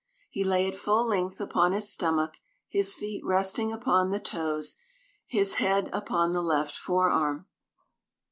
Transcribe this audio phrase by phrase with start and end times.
[0.31, 4.77] He lay at full length, upon his stomach, his feet resting upon the toes,
[5.27, 7.45] his head upon the left forearm.